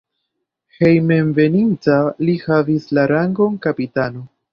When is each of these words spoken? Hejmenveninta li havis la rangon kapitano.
Hejmenveninta 0.77 1.97
li 2.29 2.35
havis 2.45 2.89
la 2.99 3.05
rangon 3.13 3.61
kapitano. 3.67 4.25